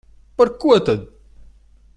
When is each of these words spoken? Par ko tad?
Par 0.37 0.49
ko 0.63 0.71
tad? 0.87 1.01